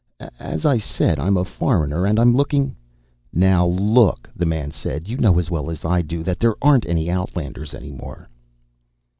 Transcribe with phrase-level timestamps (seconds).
[0.39, 2.75] "As I said, I'm a foreigner, and I'm looking"
[3.31, 6.87] "Now look," the man said, "you know as well as I do that there aren't
[6.87, 8.27] any outlanders any more."